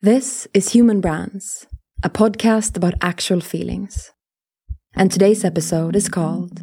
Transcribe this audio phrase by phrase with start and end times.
[0.00, 1.66] This is Human Brands,
[2.04, 4.12] a podcast about actual feelings.
[4.94, 6.60] And today's episode is called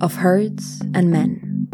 [0.00, 1.68] Of Herds and Men.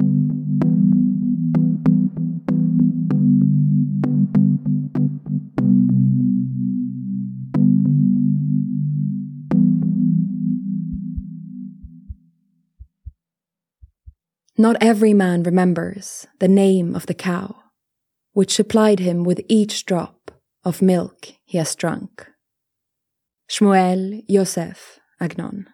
[14.59, 17.57] Not every man remembers the name of the cow,
[18.35, 20.18] which supplied him with each drop
[20.69, 22.27] of milk he has drunk.
[23.49, 25.67] Shmuel Yosef Agnon.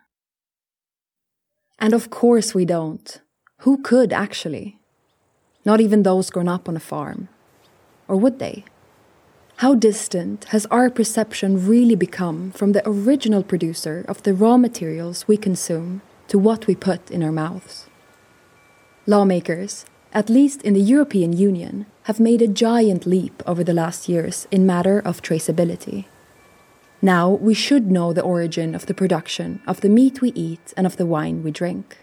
[1.81, 3.21] And of course we don't.
[3.63, 4.79] Who could actually?
[5.65, 7.29] Not even those grown up on a farm.
[8.07, 8.65] Or would they?
[9.57, 15.27] How distant has our perception really become from the original producer of the raw materials
[15.27, 17.89] we consume to what we put in our mouths?
[19.07, 24.09] Lawmakers, at least in the European Union, have made a giant leap over the last
[24.09, 26.05] years in matter of traceability.
[27.03, 30.87] Now we should know the origin of the production of the meat we eat and
[30.87, 31.99] of the wine we drink.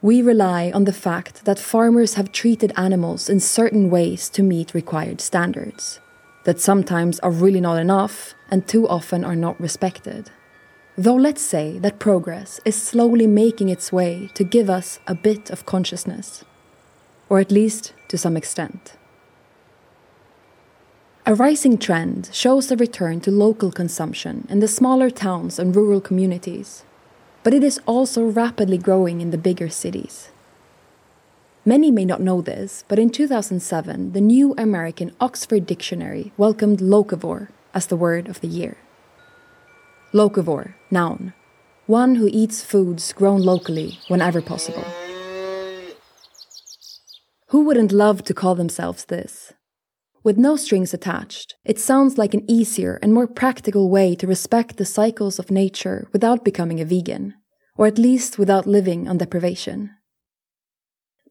[0.00, 4.74] We rely on the fact that farmers have treated animals in certain ways to meet
[4.74, 6.00] required standards,
[6.44, 10.30] that sometimes are really not enough and too often are not respected.
[10.96, 15.50] Though let's say that progress is slowly making its way to give us a bit
[15.50, 16.42] of consciousness,
[17.28, 18.96] or at least to some extent.
[21.28, 26.00] A rising trend shows a return to local consumption in the smaller towns and rural
[26.00, 26.84] communities,
[27.42, 30.30] but it is also rapidly growing in the bigger cities.
[31.64, 37.48] Many may not know this, but in 2007, the new American Oxford Dictionary welcomed locavore
[37.74, 38.76] as the word of the year.
[40.12, 41.34] Locavore, noun,
[41.86, 44.84] one who eats foods grown locally whenever possible.
[47.56, 49.54] Who wouldn't love to call themselves this?
[50.22, 54.76] With no strings attached, it sounds like an easier and more practical way to respect
[54.76, 57.32] the cycles of nature without becoming a vegan,
[57.78, 59.90] or at least without living on deprivation.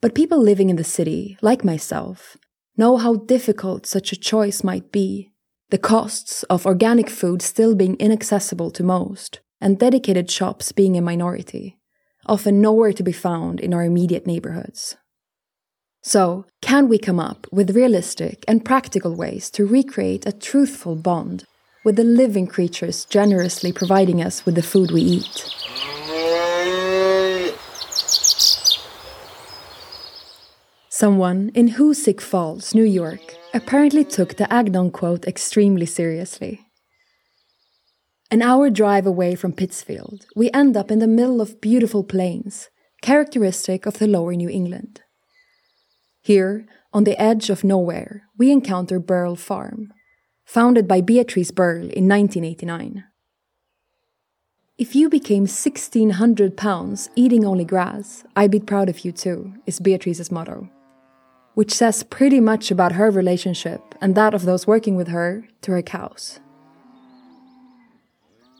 [0.01, 2.37] But people living in the city, like myself,
[2.75, 5.31] know how difficult such a choice might be,
[5.69, 11.01] the costs of organic food still being inaccessible to most, and dedicated shops being a
[11.01, 11.77] minority,
[12.25, 14.97] often nowhere to be found in our immediate neighborhoods.
[16.07, 21.45] So, can we come up with realistic and practical ways to recreate a truthful bond
[21.83, 25.49] with the living creatures generously providing us with the food we eat?
[30.89, 36.67] Someone in Hoosick Falls, New York, apparently took the Agnon quote extremely seriously.
[38.29, 42.69] An hour drive away from Pittsfield, we end up in the middle of beautiful plains,
[43.01, 45.01] characteristic of the lower New England.
[46.25, 49.93] Here, on the edge of nowhere, we encounter Burl Farm,
[50.43, 53.03] founded by Beatrice Burl in 1989.
[54.79, 59.79] If you became 1600 pounds eating only grass, I'd be proud of you too, is
[59.79, 60.67] Beatrice's motto.
[61.53, 65.73] Which says pretty much about her relationship and that of those working with her to
[65.73, 66.39] her cows.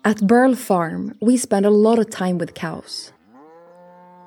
[0.04, 3.12] At Burl Farm, we spend a lot of time with cows.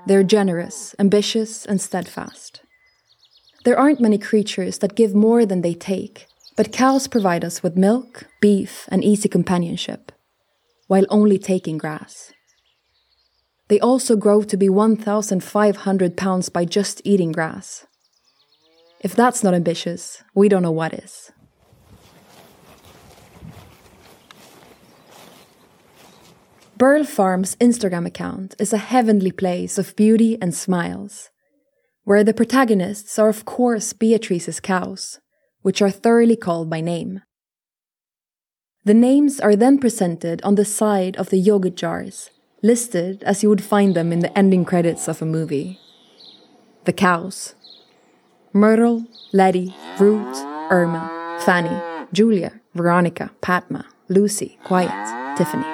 [0.09, 2.63] They're generous, ambitious, and steadfast.
[3.69, 7.77] There aren't many creatures that give more than they take, but cows provide us with
[7.77, 10.11] milk, beef, and easy companionship,
[10.87, 12.33] while only taking grass.
[13.69, 17.87] They also grow to be 1,500 pounds by just eating grass.
[19.01, 21.31] If that's not ambitious, we don't know what is.
[26.79, 31.29] Burl Farm's Instagram account is a heavenly place of beauty and smiles
[32.09, 35.21] where the protagonists are, of course, Beatrice's cows,
[35.61, 37.21] which are thoroughly called by name.
[38.87, 42.31] The names are then presented on the side of the yogurt jars,
[42.63, 45.79] listed as you would find them in the ending credits of a movie.
[46.87, 47.55] The cows
[48.55, 49.05] Myrtle,
[49.35, 50.39] Letty, Ruth,
[50.71, 51.79] Irma, Fanny,
[52.11, 55.67] Julia, Veronica, Padma, Lucy, Quiet, Tiffany.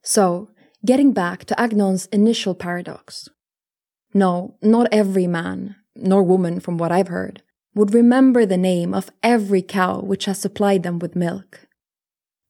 [0.00, 0.48] So,
[0.86, 3.28] Getting back to Agnon's initial paradox.
[4.14, 7.42] No, not every man, nor woman from what I've heard,
[7.74, 11.66] would remember the name of every cow which has supplied them with milk.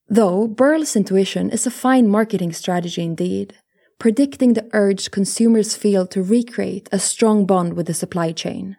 [0.07, 3.55] Though Burl's intuition is a fine marketing strategy indeed,
[3.99, 8.77] predicting the urge consumers feel to recreate a strong bond with the supply chain,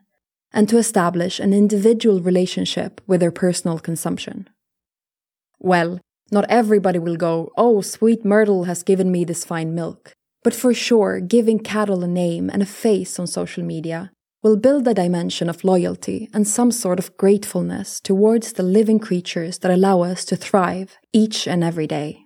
[0.53, 4.47] and to establish an individual relationship with their personal consumption.
[5.57, 5.99] Well,
[6.31, 10.13] not everybody will go, oh, sweet Myrtle has given me this fine milk.
[10.43, 14.11] But for sure, giving cattle a name and a face on social media
[14.43, 19.59] will build a dimension of loyalty and some sort of gratefulness towards the living creatures
[19.59, 22.23] that allow us to thrive each and every day.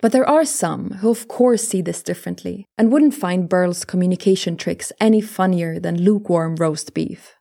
[0.00, 4.56] But there are some who, of course, see this differently and wouldn't find Burl's communication
[4.56, 7.36] tricks any funnier than lukewarm roast beef.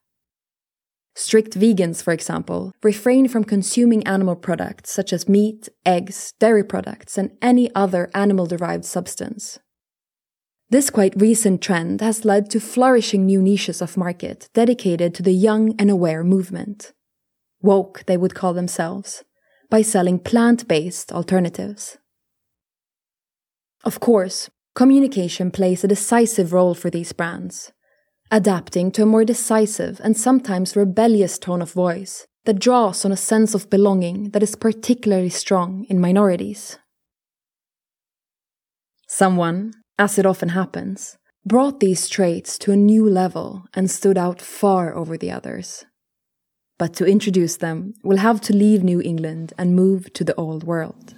[1.14, 7.18] Strict vegans, for example, refrain from consuming animal products such as meat, eggs, dairy products,
[7.18, 9.60] and any other animal derived substance.
[10.70, 15.34] This quite recent trend has led to flourishing new niches of market dedicated to the
[15.34, 16.94] young and aware movement.
[17.62, 19.26] Woke, they would call themselves,
[19.70, 21.98] by selling plant based alternatives.
[23.84, 27.74] Of course, communication plays a decisive role for these brands,
[28.32, 33.18] adapting to a more decisive and sometimes rebellious tone of voice that draws on a
[33.18, 36.80] sense of belonging that is particularly strong in minorities.
[39.08, 44.42] Someone, as it often happens, brought these traits to a new level and stood out
[44.42, 45.84] far over the others.
[46.80, 50.64] But to introduce them, we'll have to leave New England and move to the Old
[50.64, 51.14] World.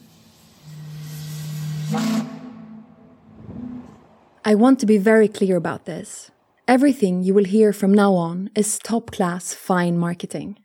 [4.43, 6.31] I want to be very clear about this.
[6.67, 10.57] Everything you will hear from now on is top class fine marketing.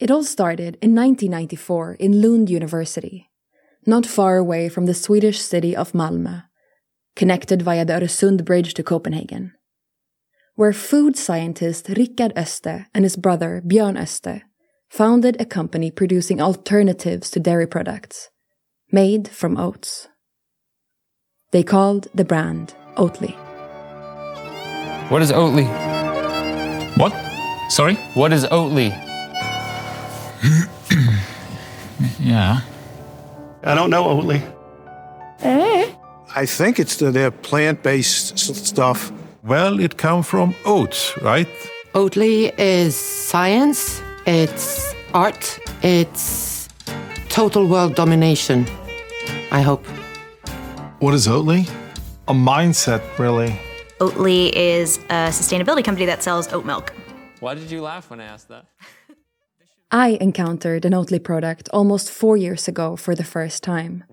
[0.00, 3.28] It all started in 1994 in Lund University,
[3.84, 6.44] not far away from the Swedish city of Malmö,
[7.14, 9.52] connected via the Öresund Bridge to Copenhagen,
[10.54, 14.42] where food scientist Rickard Öste and his brother Björn Öste
[14.88, 18.30] founded a company producing alternatives to dairy products,
[18.90, 20.08] made from oats.
[21.50, 23.47] They called the brand Oatly.
[25.08, 25.64] What is Oatly?
[26.98, 27.14] What?
[27.70, 27.94] Sorry?
[28.12, 28.90] What is Oatly?
[32.20, 32.60] yeah.
[33.64, 34.42] I don't know Oatly.
[35.40, 35.94] Eh?
[36.36, 39.10] I think it's the, the plant-based stuff.
[39.42, 41.48] Well, it comes from oats, right?
[41.94, 46.68] Oatly is science, it's art, it's
[47.30, 48.66] total world domination.
[49.50, 49.86] I hope.
[50.98, 51.66] What is Oatly?
[52.28, 53.58] A mindset, really.
[54.00, 56.94] Oatly is a sustainability company that sells oat milk.
[57.40, 58.66] Why did you laugh when I asked that?
[59.90, 64.04] I encountered an Oatly product almost four years ago for the first time,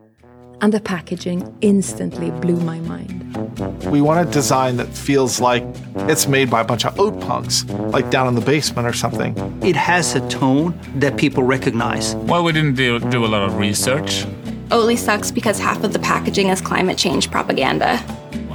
[0.60, 3.22] and the packaging instantly blew my mind.
[3.92, 5.64] We want a design that feels like
[6.10, 9.38] it's made by a bunch of oat punks, like down in the basement or something.
[9.62, 12.16] It has a tone that people recognize.
[12.16, 14.26] Well, we didn't do, do a lot of research.
[14.70, 18.04] Oatly sucks because half of the packaging is climate change propaganda.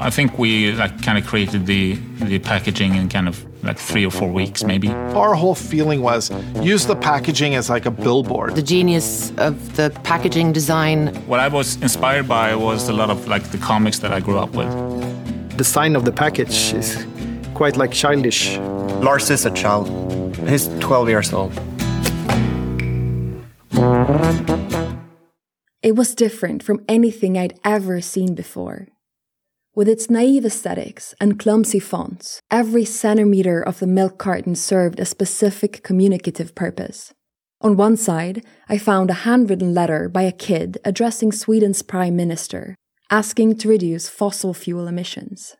[0.02, 1.94] I think we like kind of created the
[2.24, 4.88] the packaging in kind of like three or four weeks, maybe.
[4.88, 6.30] Our whole feeling was
[6.62, 8.54] use the packaging as like a billboard.
[8.54, 11.14] The genius of the packaging design.
[11.26, 14.38] What I was inspired by was a lot of like the comics that I grew
[14.38, 14.70] up with.
[15.58, 17.06] The sign of the package is
[17.52, 18.56] quite like childish.
[19.04, 19.88] Lars is a child.
[20.48, 21.52] He's 12 years old.
[25.82, 28.88] It was different from anything I'd ever seen before.
[29.80, 35.06] With its naive aesthetics and clumsy fonts, every centimeter of the milk carton served a
[35.06, 37.14] specific communicative purpose.
[37.62, 42.76] On one side, I found a handwritten letter by a kid addressing Sweden's Prime Minister,
[43.08, 45.56] asking to reduce fossil fuel emissions.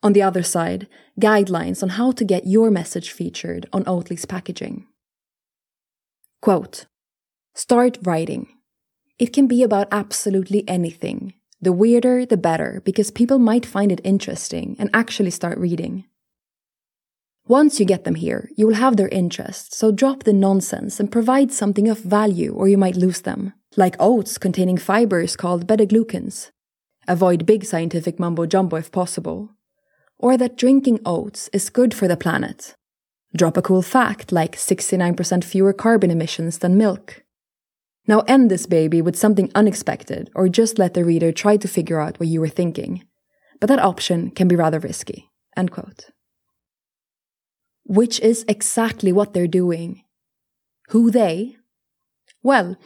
[0.00, 0.86] On the other side,
[1.20, 4.86] guidelines on how to get your message featured on Oatly's packaging.
[6.40, 6.86] Quote
[7.56, 8.46] Start writing.
[9.18, 11.34] It can be about absolutely anything.
[11.66, 16.04] The weirder, the better, because people might find it interesting and actually start reading.
[17.48, 21.10] Once you get them here, you will have their interest, so drop the nonsense and
[21.10, 26.52] provide something of value or you might lose them, like oats containing fibers called beta-glucans.
[27.08, 29.50] Avoid big scientific mumbo jumbo if possible.
[30.18, 32.76] Or that drinking oats is good for the planet.
[33.36, 37.24] Drop a cool fact like 69% fewer carbon emissions than milk.
[38.06, 42.00] Now end this baby with something unexpected, or just let the reader try to figure
[42.00, 43.04] out what you were thinking.
[43.60, 45.30] But that option can be rather risky.
[45.56, 46.06] End quote.
[47.84, 50.02] Which is exactly what they're doing.
[50.90, 51.56] Who they?
[52.42, 52.76] Well,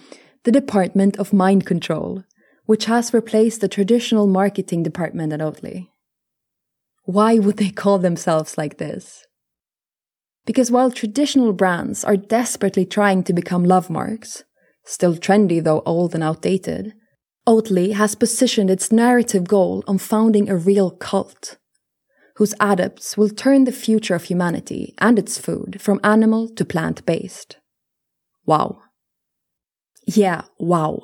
[0.45, 2.25] the Department of Mind Control,
[2.65, 5.89] which has replaced the traditional marketing department at Oatly.
[7.05, 9.27] Why would they call themselves like this?
[10.47, 14.45] Because while traditional brands are desperately trying to become love marks,
[14.85, 16.95] still trendy though old and outdated,
[17.47, 21.57] Oatly has positioned its narrative goal on founding a real cult,
[22.37, 27.05] whose adepts will turn the future of humanity and its food from animal to plant
[27.07, 27.57] based.
[28.47, 28.83] Wow.
[30.07, 31.01] Yeah, wow.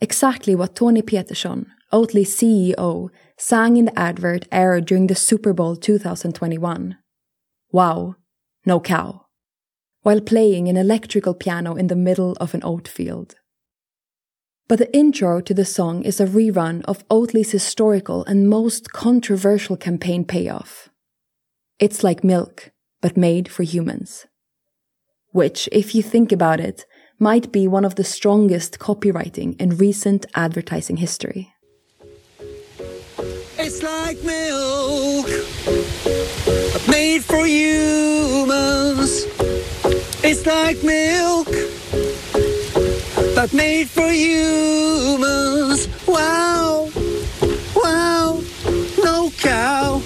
[0.00, 5.76] Exactly what Toni Petersson, Oatly's CEO, sang in the advert aired during the Super Bowl
[5.76, 6.96] 2021.
[7.70, 8.16] Wow,
[8.66, 9.21] no cow.
[10.02, 13.36] While playing an electrical piano in the middle of an oat field.
[14.68, 19.76] But the intro to the song is a rerun of Oatly's historical and most controversial
[19.76, 20.88] campaign payoff.
[21.78, 24.26] It's like milk, but made for humans.
[25.30, 26.86] Which, if you think about it,
[27.18, 31.52] might be one of the strongest copywriting in recent advertising history.
[33.58, 35.28] It's like milk,
[36.88, 38.11] made for humans.
[40.34, 41.46] It's like milk,
[43.34, 45.86] but made for humans.
[46.08, 46.88] Wow,
[47.76, 48.40] wow,
[49.04, 50.00] no cow.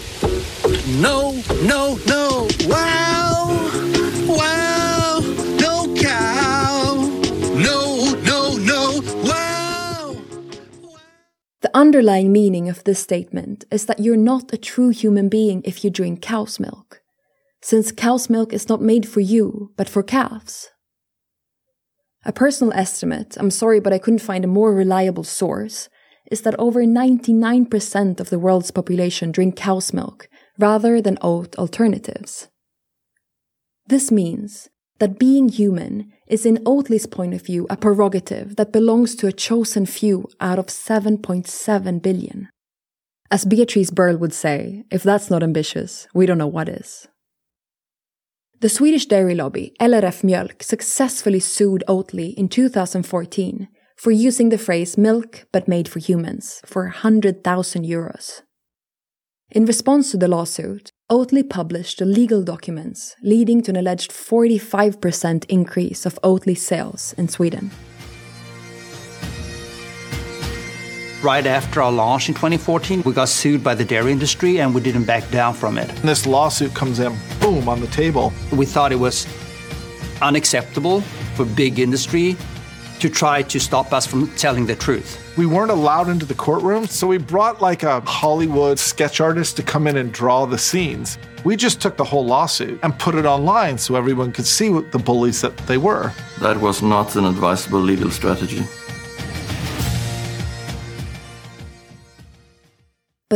[0.98, 1.30] No,
[1.62, 3.54] no, no, wow,
[4.26, 5.20] wow,
[5.60, 6.96] no cow.
[7.54, 10.16] No, no, no, wow.
[11.60, 15.84] The underlying meaning of this statement is that you're not a true human being if
[15.84, 17.00] you drink cow's milk,
[17.66, 20.70] since cow's milk is not made for you, but for calves.
[22.24, 25.88] A personal estimate, I'm sorry, but I couldn't find a more reliable source,
[26.30, 30.28] is that over 99% of the world's population drink cow's milk
[30.60, 32.46] rather than oat alternatives.
[33.88, 34.68] This means
[35.00, 39.32] that being human is, in Oatly's point of view, a prerogative that belongs to a
[39.32, 42.48] chosen few out of 7.7 billion.
[43.28, 47.08] As Beatrice Burl would say, if that's not ambitious, we don't know what is.
[48.60, 54.96] The Swedish dairy lobby, LRF Mjölk, successfully sued Oatly in 2014 for using the phrase
[54.96, 58.40] milk but made for humans for 100,000 euros.
[59.50, 65.44] In response to the lawsuit, Oatly published the legal documents leading to an alleged 45%
[65.50, 67.70] increase of Oatly sales in Sweden.
[71.26, 74.80] Right after our launch in 2014, we got sued by the dairy industry and we
[74.80, 75.90] didn't back down from it.
[75.90, 78.32] And this lawsuit comes in, boom, on the table.
[78.52, 79.26] We thought it was
[80.22, 81.00] unacceptable
[81.34, 82.36] for big industry
[83.00, 85.20] to try to stop us from telling the truth.
[85.36, 89.64] We weren't allowed into the courtroom, so we brought like a Hollywood sketch artist to
[89.64, 91.18] come in and draw the scenes.
[91.42, 94.92] We just took the whole lawsuit and put it online so everyone could see what
[94.92, 96.12] the bullies that they were.
[96.38, 98.64] That was not an advisable legal strategy.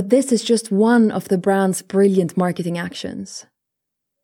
[0.00, 3.44] But this is just one of the brand's brilliant marketing actions.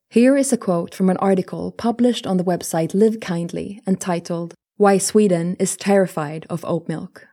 [0.09, 4.97] Here is a quote from an article published on the website Live Kindly entitled Why
[4.97, 7.27] Sweden is Terrified of Oat Milk.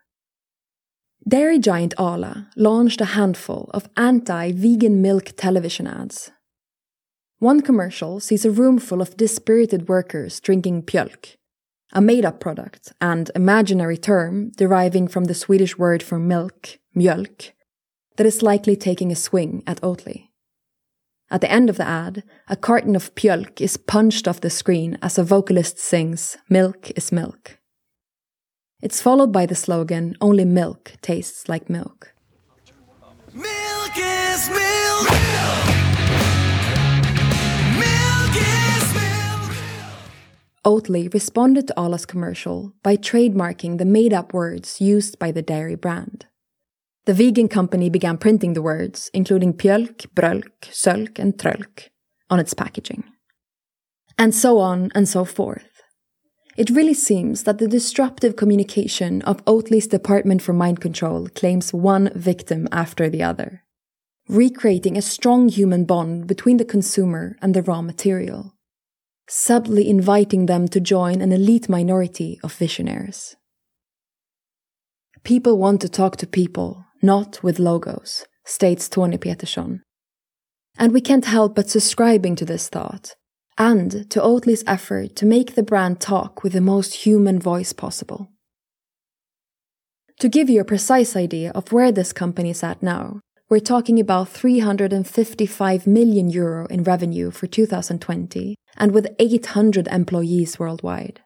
[1.25, 6.29] Dairy giant Arla launched a handful of anti vegan milk television ads.
[7.39, 11.37] One commercial sees a room full of dispirited workers drinking pjölk,
[11.93, 17.52] a made up product and imaginary term deriving from the Swedish word for milk, mjölk,
[18.17, 20.29] that is likely taking a swing at Oatly.
[21.31, 24.99] At the end of the ad, a carton of pjölk is punched off the screen
[25.01, 27.57] as a vocalist sings, Milk is milk.
[28.81, 32.13] It's followed by the slogan, Only milk tastes like milk.
[33.33, 35.09] Milk is milk.
[37.79, 39.57] Milk is milk.
[40.65, 45.75] Oatly responded to Arla's commercial by trademarking the made up words used by the dairy
[45.75, 46.27] brand.
[47.05, 51.89] The vegan company began printing the words, including pjölk, brölk, sölk, and trölk,
[52.29, 53.03] on its packaging.
[54.17, 55.73] And so on and so forth.
[56.55, 62.11] It really seems that the disruptive communication of Oatly's Department for Mind Control claims one
[62.15, 63.63] victim after the other,
[64.29, 68.53] recreating a strong human bond between the consumer and the raw material,
[69.27, 73.35] subtly inviting them to join an elite minority of visionaries.
[75.23, 79.83] People want to talk to people, not with logos, states Toni Petersson.
[80.77, 83.13] And we can't help but subscribing to this thought,
[83.57, 88.29] and to Oatly's effort to make the brand talk with the most human voice possible.
[90.19, 93.19] To give you a precise idea of where this company is at now,
[93.49, 101.21] we're talking about 355 million euro in revenue for 2020 and with 800 employees worldwide.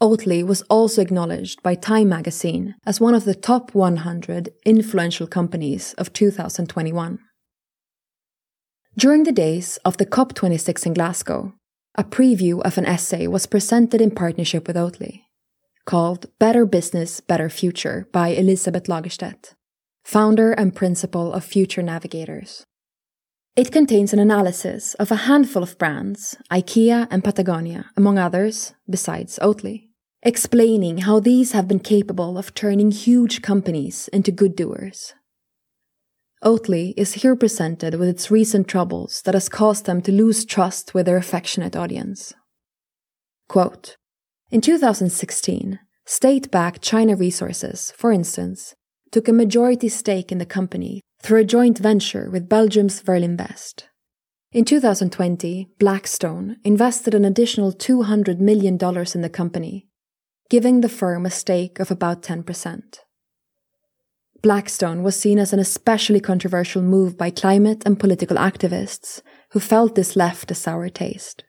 [0.00, 5.94] Oatly was also acknowledged by Time magazine as one of the top 100 influential companies
[5.94, 7.18] of 2021.
[8.98, 11.54] During the days of the COP26 in Glasgow,
[11.94, 15.22] a preview of an essay was presented in partnership with Oatly,
[15.86, 19.54] called Better Business, Better Future by Elisabeth Lagerstedt,
[20.04, 22.66] founder and principal of Future Navigators.
[23.56, 29.38] It contains an analysis of a handful of brands, IKEA and Patagonia, among others, besides
[29.40, 29.84] Oatly.
[30.22, 35.14] explaining how these have been capable of turning huge companies into good doers.
[36.42, 40.94] Oatly is here presented with its recent troubles that has caused them to lose trust
[40.94, 42.34] with their affectionate audience.
[43.48, 43.96] Quote,
[44.50, 48.74] in 2016, state backed China Resources, for instance,
[49.12, 53.84] took a majority stake in the company through a joint venture with Belgium's Verlinvest.
[54.52, 58.74] In 2020, Blackstone invested an additional $200 million
[59.14, 59.86] in the company,
[60.48, 63.00] giving the firm a stake of about 10%.
[64.42, 69.20] Blackstone was seen as an especially controversial move by climate and political activists
[69.50, 71.44] who felt this left a sour taste.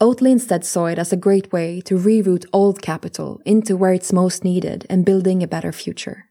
[0.00, 4.12] Oatly instead saw it as a great way to reroute old capital into where it's
[4.12, 6.26] most needed and building a better future.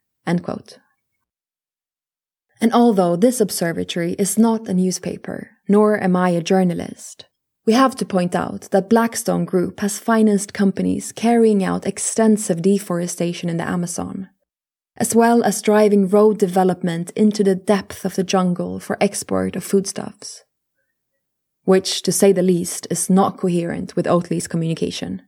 [2.60, 7.26] And although this observatory is not a newspaper, nor am I a journalist,
[7.66, 13.50] we have to point out that Blackstone Group has financed companies carrying out extensive deforestation
[13.50, 14.30] in the Amazon,
[14.96, 19.64] as well as driving road development into the depth of the jungle for export of
[19.64, 20.44] foodstuffs
[21.68, 25.22] which, to say the least, is not coherent with Oatly's communication.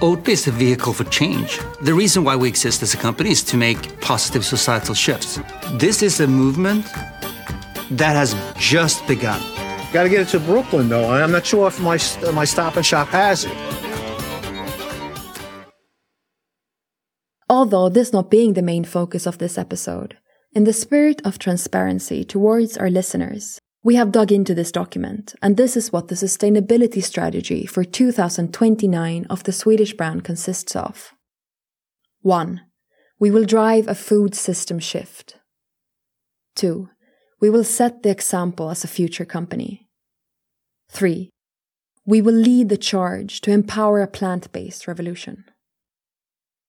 [0.00, 1.60] Oatly is a vehicle for change.
[1.82, 5.38] The reason why we exist as a company is to make positive societal shifts.
[5.74, 6.84] This is a movement
[7.92, 9.40] that has just begun.
[9.92, 11.08] Got to get it to Brooklyn, though.
[11.12, 11.96] I'm not sure if my,
[12.32, 13.56] my stop and shop has it.
[17.48, 20.16] Although this not being the main focus of this episode,
[20.52, 25.58] in the spirit of transparency towards our listeners, we have dug into this document, and
[25.58, 31.12] this is what the sustainability strategy for 2029 of the Swedish brand consists of.
[32.22, 32.62] 1.
[33.20, 35.36] We will drive a food system shift.
[36.56, 36.88] 2.
[37.42, 39.86] We will set the example as a future company.
[40.88, 41.28] 3.
[42.06, 45.44] We will lead the charge to empower a plant based revolution.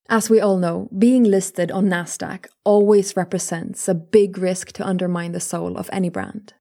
[0.10, 5.32] As we all know, being listed on NASDAQ always represents a big risk to undermine
[5.32, 6.55] the soul of any brand.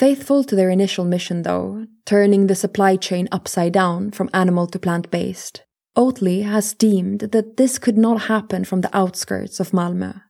[0.00, 4.78] Faithful to their initial mission, though, turning the supply chain upside down from animal to
[4.78, 5.62] plant based,
[5.94, 10.22] Oatly has deemed that this could not happen from the outskirts of Malmö.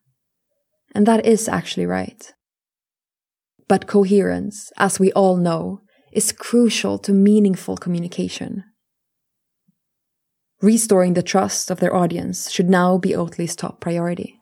[0.92, 2.32] And that is actually right.
[3.68, 8.64] But coherence, as we all know, is crucial to meaningful communication.
[10.60, 14.39] Restoring the trust of their audience should now be Oatly's top priority.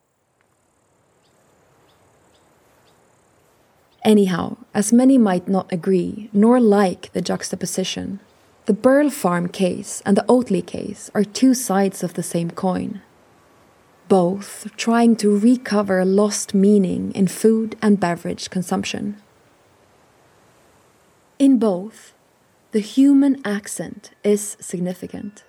[4.09, 8.21] Anyhow, as many might not agree nor like the juxtaposition,
[8.64, 13.03] the Burl Farm case and the Oatly case are two sides of the same coin.
[14.09, 19.21] Both trying to recover lost meaning in food and beverage consumption.
[21.38, 22.14] In both,
[22.73, 25.44] the human accent is significant.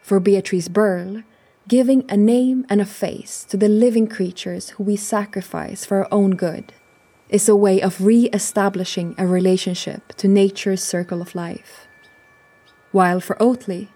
[0.00, 1.24] For Beatrice Burl,
[1.68, 6.08] giving a name and a face to the living creatures who we sacrifice for our
[6.10, 6.72] own good
[7.28, 11.86] is a way of re establishing a relationship to nature's circle of life.
[12.90, 13.88] While for Oatly,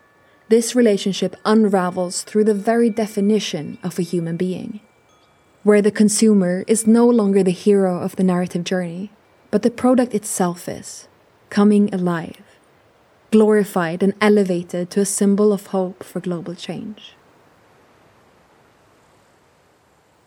[0.49, 4.81] this relationship unravels through the very definition of a human being,
[5.63, 9.11] where the consumer is no longer the hero of the narrative journey,
[9.51, 11.09] but the product itself is,
[11.49, 12.43] coming alive,
[13.31, 17.15] glorified and elevated to a symbol of hope for global change.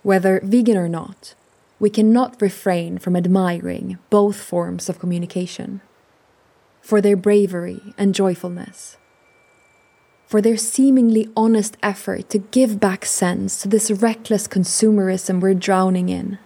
[0.02, 1.36] Whether vegan or not,
[1.80, 5.82] we cannot refrain from admiring both forms of communication.
[6.82, 8.98] For their bravery and joyfulness,
[10.28, 16.10] for their seemingly honest effort to give back sense to this reckless consumerism we're drowning
[16.10, 16.40] in.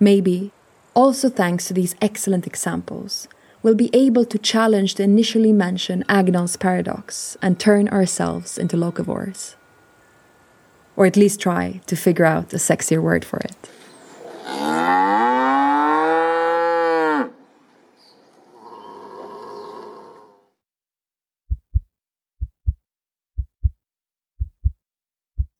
[0.00, 0.52] Maybe,
[0.94, 3.28] also thanks to these excellent examples,
[3.62, 9.56] we'll be able to challenge the initially mentioned Agnon's paradox and turn ourselves into locavores
[10.98, 13.70] or at least try to figure out a sexier word for it.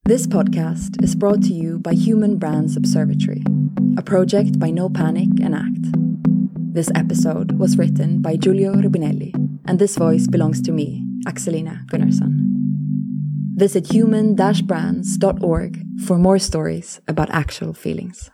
[0.05, 3.44] This podcast is brought to you by Human Brands Observatory,
[3.96, 6.74] a project by No Panic and Act.
[6.74, 9.33] This episode was written by Giulio Rubinelli,
[9.66, 12.38] and this voice belongs to me, Axelina Gunnarsson.
[13.59, 15.73] Visit human-brands.org
[16.07, 18.31] for more stories about actual feelings.